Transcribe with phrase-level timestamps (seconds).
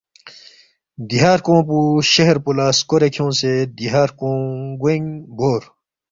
[1.07, 1.77] دیہا ہرکونگ پو
[2.13, 4.45] شہر پو لہ سکورے کھیونگسے دیہا ہرکونگ
[4.81, 5.61] گوینگ بور